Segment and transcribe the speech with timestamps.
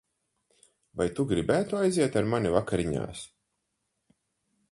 [1.01, 3.23] Vai tu gribētu aiziet ar mani vakariņās?